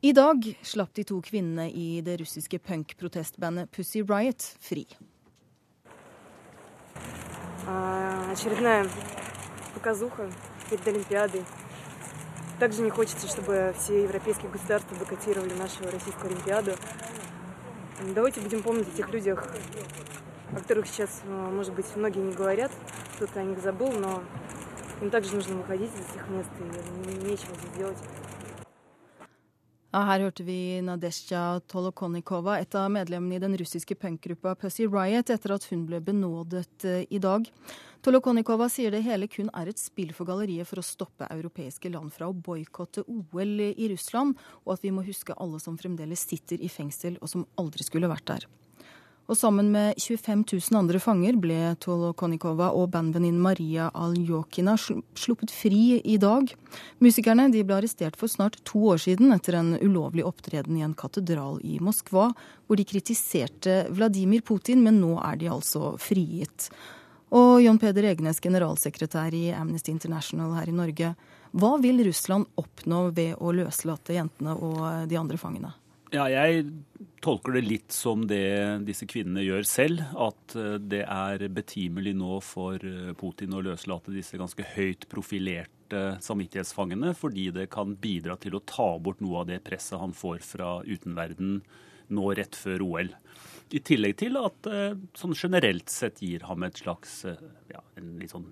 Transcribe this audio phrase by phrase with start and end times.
[0.00, 4.86] I dag slapp de to kvinnene i det russiske punk-protestbandet Pussy Riot fri.
[10.86, 11.44] Олимпиадой.
[12.60, 16.76] Также не хочется, чтобы все европейские государства бойкотировали нашу российскую Олимпиаду.
[18.14, 19.52] Давайте будем помнить о тех людях,
[20.52, 22.70] о которых сейчас, может быть, многие не говорят,
[23.16, 24.22] кто-то о них забыл, но
[25.00, 27.98] им также нужно выходить из этих мест, и нечего здесь делать.
[29.98, 35.32] Ja, her hørte vi Nadesja Tolokonikova, et av medlemmene i den russiske punkgruppa Pussy Riot,
[35.34, 37.48] etter at hun ble benådet eh, i dag.
[38.06, 42.14] Tolokonikova sier det hele kun er et spill for galleriet for å stoppe europeiske land
[42.14, 46.62] fra å boikotte OL i Russland, og at vi må huske alle som fremdeles sitter
[46.62, 48.46] i fengsel og som aldri skulle vært der.
[49.28, 55.98] Og sammen med 25 000 andre fanger ble Tolokonikova og bandvenninnen Maria Aljokina sluppet fri
[56.00, 56.48] i dag.
[57.04, 61.60] Musikerne ble arrestert for snart to år siden etter en ulovlig opptreden i en katedral
[61.60, 62.30] i Moskva,
[62.64, 66.70] hvor de kritiserte Vladimir Putin, men nå er de altså frigitt.
[67.28, 71.12] Og John Peder Egenes, generalsekretær i Amnesty International her i Norge.
[71.52, 74.80] Hva vil Russland oppnå ved å løslate jentene og
[75.12, 75.74] de andre fangene?
[76.16, 76.64] Ja, jeg
[77.24, 80.04] tolker det litt som det disse kvinnene gjør selv.
[80.18, 85.74] At eh, det er betimelig nå for eh, Putin å løslate disse ganske høyt profilerte
[86.24, 90.44] samvittighetsfangene, fordi det kan bidra til å ta bort noe av det presset han får
[90.44, 91.62] fra utenverden
[92.12, 93.10] nå rett før OL.
[93.72, 98.32] I tillegg til at eh, sånn generelt sett gir ham et slags ja, en litt
[98.32, 98.48] sånn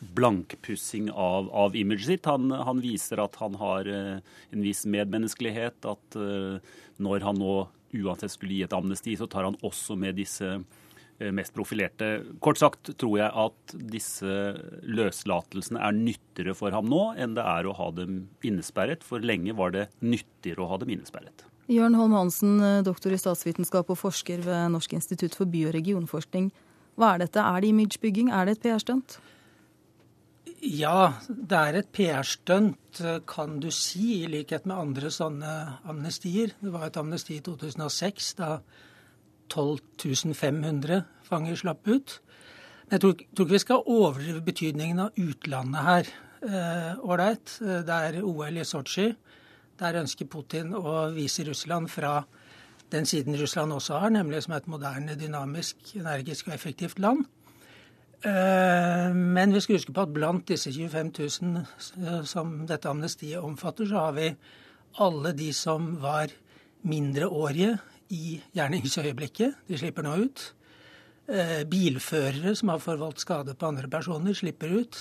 [0.00, 2.26] blankpussing av, av imaget sitt.
[2.26, 5.84] Han, han, viser at han har uh, en viss medmenneskelighet.
[5.88, 6.56] At uh,
[7.00, 7.56] når han nå
[8.00, 12.12] uansett skulle gi et amnesti, så tar han også med disse uh, mest profilerte.
[12.40, 14.38] Kort sagt tror jeg at disse
[14.88, 19.04] løslatelsene er nyttigere for ham nå enn det er å ha dem innesperret.
[19.06, 21.44] For lenge var det nyttigere å ha dem innesperret.
[21.70, 26.48] Jørn Holm Hansen, doktor i statsvitenskap og forsker ved Norsk institutt for by- og regionforskning.
[26.98, 27.44] Hva er dette?
[27.44, 28.32] Er det imagebygging?
[28.34, 29.20] Er det et PR-stunt?
[30.60, 35.52] Ja, det er et PR-stunt, kan du si, i likhet med andre sånne
[35.88, 36.52] amnestier.
[36.60, 38.58] Det var et amnesti i 2006 da
[39.48, 42.18] 12 500 fanger slapp ut.
[42.90, 46.12] Men jeg tror, ikke vi skal overdrive betydningen av utlandet her.
[46.44, 49.14] Eh, ålreit, eh, det er OL i Sotsji.
[49.80, 52.24] Der ønsker Putin å vise Russland fra
[52.90, 57.24] den siden Russland også har, nemlig som et moderne, dynamisk, energisk og effektivt land.
[58.20, 63.40] Eh, men vi skal huske på at blant disse 25 000 eh, som dette amnestiet
[63.40, 64.28] omfatter, så har vi
[65.00, 66.32] alle de som var
[66.84, 67.78] mindreårige
[68.12, 69.64] i gjerningsøyeblikket.
[69.68, 70.44] De slipper nå ut.
[71.30, 75.00] Eh, bilførere som har forvoldt skade på andre personer, slipper ut.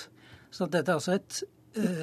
[0.51, 1.44] Så dette er altså et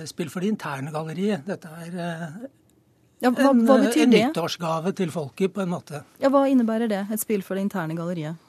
[0.06, 1.42] spill for det interne galleriet.
[1.48, 6.04] Dette er ja, hva, hva en, en nyttårsgave til folket, på en måte.
[6.22, 7.00] Ja, Hva innebærer det?
[7.12, 8.45] Et spill for det interne galleriet?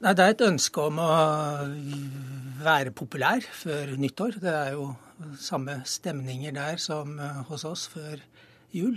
[0.00, 1.08] Nei, Det er et ønske om å
[2.64, 4.38] være populær før nyttår.
[4.40, 4.86] Det er jo
[5.36, 8.22] samme stemninger der som eh, hos oss før
[8.72, 8.96] jul.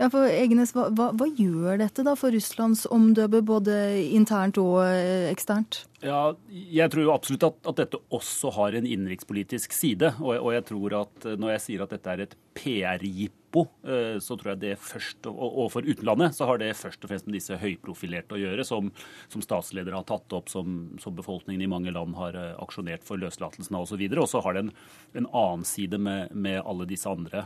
[0.00, 3.74] Ja, for Egenes, hva, hva, hva, gjør dette da for Russlands omdømme, både
[4.16, 5.84] internt og eh, eksternt?
[6.02, 10.14] Ja, Jeg tror jo absolutt at, at dette også har en innenrikspolitisk side.
[10.18, 14.16] Og, og, jeg tror at eh, når jeg sier at dette er et PR-jippo, eh,
[14.24, 17.36] så tror jeg det først, og, for utenlandet så har det først og fremst med
[17.38, 18.88] disse høyprofilerte å gjøre, som,
[19.30, 23.78] som statsledere har tatt opp, som, som, befolkningen i mange land har aksjonert for løslatelsen
[23.78, 24.02] av osv.
[24.16, 24.74] Og så har det en,
[25.20, 27.44] en annen side med, med alle disse andre.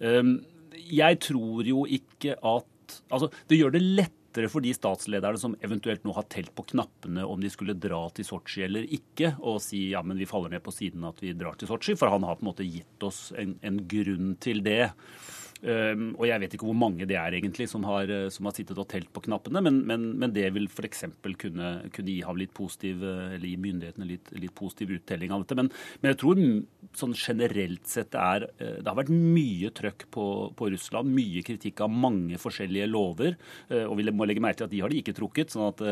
[0.00, 0.38] Um,
[0.74, 2.66] jeg tror jo ikke at
[3.06, 7.22] Altså, det gjør det lettere for de statslederne som eventuelt nå har telt på knappene
[7.22, 10.64] om de skulle dra til Sotsji eller ikke, og si ja, men vi faller ned
[10.66, 11.94] på siden at vi drar til Sotsji.
[11.94, 14.88] For han har på en måte gitt oss en, en grunn til det.
[15.60, 18.54] Um, og jeg vet ikke hvor mange det er egentlig som har, eh, som har
[18.56, 21.04] sittet og telt på knappene, men, men, men det vil f.eks.
[21.40, 25.44] Kunne, kunne gi ham litt positiv, eh, eller gi myndighetene litt, litt positiv uttelling av
[25.44, 25.58] dette.
[25.58, 25.68] Men,
[26.00, 26.40] men, jeg tror
[26.96, 30.26] sånn generelt sett det er eh, Det har vært mye trøkk på,
[30.56, 33.36] på, Russland, mye kritikk av mange forskjellige lover.
[33.70, 35.52] Og vi må legge merke til at de har de ikke trukket.
[35.52, 35.82] sånn at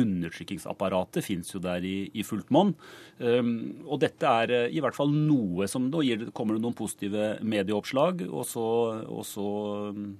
[0.00, 2.72] undertrykkingsapparatet fins jo der i, i fullt monn.
[3.18, 3.50] Um,
[3.84, 6.00] og dette er i hvert fall noe som Da
[6.32, 8.22] kommer det noen positive medieoppslag.
[8.30, 8.66] og så
[9.10, 9.46] og så
[9.94, 10.10] mm,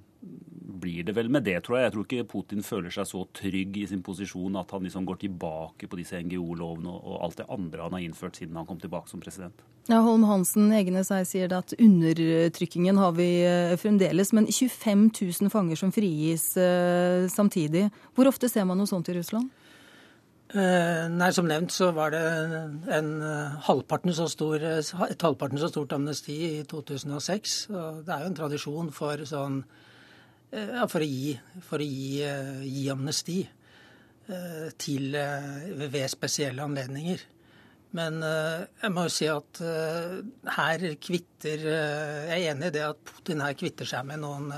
[0.81, 1.87] blir det vel med det, tror jeg.
[1.87, 5.21] Jeg tror ikke Putin føler seg så trygg i sin posisjon at han liksom går
[5.23, 9.09] tilbake på disse NGO-lovene og, alt det andre han har innført siden han kom tilbake
[9.11, 9.63] som president.
[9.89, 14.33] Ja, Holm Hansen, Egenes her sier at undertrykkingen har vi eh, fremdeles.
[14.37, 15.07] Men 25
[15.41, 17.87] 000 fanger som frigis uh, samtidig.
[18.15, 19.49] Hvor ofte ser man noe sånt i Russland?
[20.51, 22.21] Uh, nei, Som nevnt så var det
[22.91, 27.69] en, uh, halvparten så stor, et halvparten så stort amnesti i 2006.
[27.71, 29.63] og Det er jo en tradisjon for sånn
[30.51, 31.29] for å gi,
[31.63, 32.17] for å gi,
[32.67, 33.37] gi amnesti
[34.83, 35.13] til,
[35.79, 37.21] ved spesielle anledninger.
[37.95, 39.61] Men jeg må jo si at
[40.57, 44.51] her kvitter Jeg er enig i det at Putin her kvitter seg med noen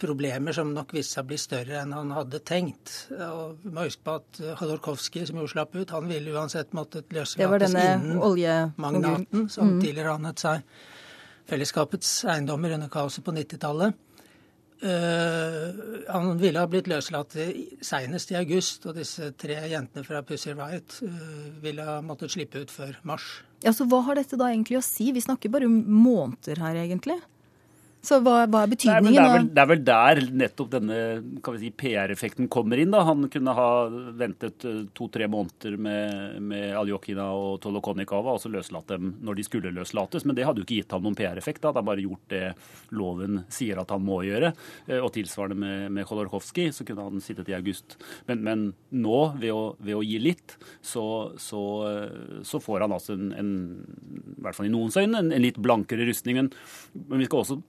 [0.00, 2.92] problemer som nok viste seg å bli større enn han hadde tenkt.
[3.14, 7.12] Og vi må huske på at Khodorkovskij, som jo slapp ut, han ville uansett måttet
[7.14, 9.82] løslates innen magnaten, som mm.
[9.84, 10.64] tidligere annet seg
[11.50, 14.06] fellesskapets eiendommer under kaoset på 90-tallet.
[14.80, 17.34] Uh, han ville ha blitt løslatt
[17.84, 22.62] senest i august, og disse tre jentene fra Pussy Riot uh, ville ha måttet slippe
[22.62, 23.26] ut før mars.
[23.60, 25.10] Ja, så Hva har dette da egentlig å si?
[25.12, 27.18] Vi snakker bare om måneder her, egentlig?
[28.00, 29.12] Så hva, hva er betydningen?
[29.12, 31.00] Det er, vel, det er, vel, der nettopp denne
[31.60, 32.92] si, PR-effekten kommer inn.
[32.94, 33.02] da.
[33.04, 33.68] Han kunne ha
[34.16, 39.44] ventet eh, to-tre måneder med, med Aljokina og Tolokonikava og så løslatt dem når de
[39.44, 40.24] skulle løslates.
[40.24, 41.60] Men det hadde jo ikke gitt ham noen PR-effekt.
[41.60, 41.74] da.
[41.74, 42.44] Det har bare gjort det
[42.96, 44.54] loven sier at han må gjøre.
[44.88, 47.98] Eh, og tilsvarende med, med Khodorkovskij, så kunne han sittet i august.
[48.30, 48.64] Men, men
[48.96, 51.04] nå, ved å, ved å, gi litt, så,
[51.36, 53.52] så, eh, så, får han altså en, en,
[54.38, 56.40] i hvert fall i noens øyne, en, en litt blankere rustning.
[56.40, 56.50] Men,
[57.04, 57.60] men vi skal også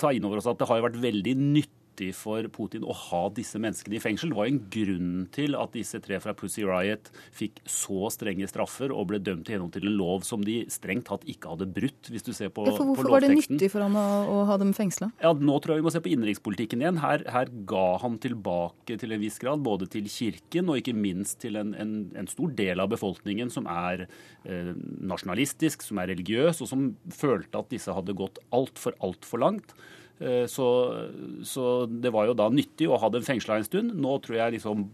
[0.00, 1.77] ta inn over oss at det har vært veldig nyttig
[2.16, 4.32] for Putin å ha disse menneskene i fengsel.
[4.32, 8.94] Det var en grunn til at disse tre fra Pussy Riot fikk så strenge straffer
[8.94, 12.10] og ble dømt i henhold til en lov som de strengt tatt ikke hadde brutt,
[12.12, 14.58] hvis du ser på, ja, for Hvorfor var det nyttig for ham å, å ha
[14.60, 15.10] dem fengsla?
[15.22, 17.02] Ja, nå tror jeg vi må se på innenrikspolitikken igjen.
[17.02, 21.40] Her, her, ga han tilbake til en viss grad, både til kirken og ikke minst
[21.44, 26.62] til en, en, en stor del av befolkningen som er eh, nasjonalistisk, som er religiøs,
[26.64, 29.74] og som følte at disse hadde gått altfor, altfor langt.
[30.18, 30.68] Eh, så,
[31.46, 33.94] så, det var jo da nyttig å ha dem fengsla en stund.
[33.94, 34.88] Nå tror jeg liksom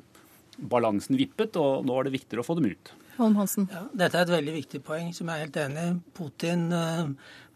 [0.70, 2.92] balansen vippet, og nå er det viktigere å få dem ut.
[3.16, 3.68] Holm Hansen.
[3.70, 5.94] Ja, dette er et veldig viktig poeng, som jeg er helt enig i.
[6.18, 7.10] Putin uh,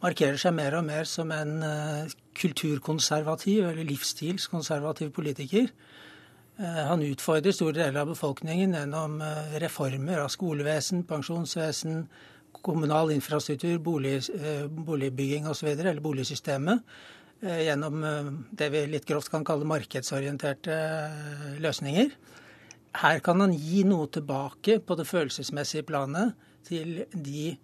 [0.04, 5.70] markerer seg mer og mer som en uh, kulturkonservativ eller livsstilskonservativ politiker.
[6.58, 9.18] Uh, han utfordrer store deler av befolkningen gjennom
[9.62, 12.04] reformer av skolevesen, pensjonsvesen,
[12.62, 14.16] kommunal infrastruktur, bolig,
[14.74, 16.86] boligbygging osv., eller boligsystemet.
[17.40, 22.10] Eh, gjennom eh, det vi litt grovt kan kalle markedsorienterte eh, løsninger.
[22.98, 26.34] Her kan han gi noe tilbake på det følelsesmessige planet
[26.66, 27.56] til de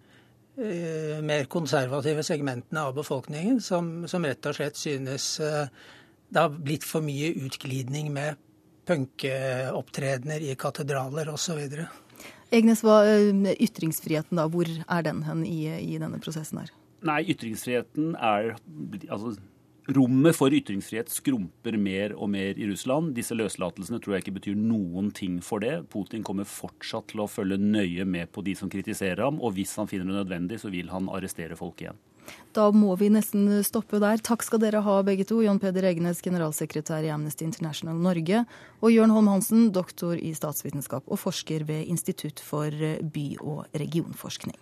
[0.55, 7.03] mer konservative segmentene av befolkningen som, som rett og slett synes det har blitt for
[7.03, 8.39] mye utglidning med
[8.87, 11.59] punkeopptredener i katedraler osv.
[12.55, 13.01] Egnes, hva,
[13.51, 16.71] ytringsfriheten da, hvor er den hen i, i denne prosessen her?
[17.03, 18.53] Nei, ytringsfriheten er
[19.09, 19.35] altså
[19.85, 23.11] Rommet for ytringsfrihet skrumper mer og mer i Russland.
[23.13, 25.83] Disse løslatelsene tror jeg ikke betyr noen ting for det.
[25.93, 29.75] Putin kommer fortsatt til å følge nøye med på de som kritiserer ham, og hvis
[29.77, 32.01] han finner det nødvendig, så vil han arrestere folk igjen.
[32.57, 34.17] Da må vi nesten stoppe der.
[34.25, 35.43] Takk skal dere ha begge to.
[35.45, 38.41] Jon Peder Egenes, generalsekretær i Amnesty International Norge,
[38.81, 44.57] og Jørn Holm Hansen, doktor i statsvitenskap og forsker ved Institutt for by- og regionforskning.